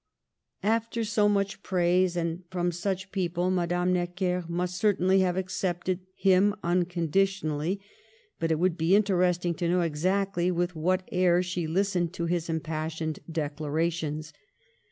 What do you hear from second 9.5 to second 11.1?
to know exactly with what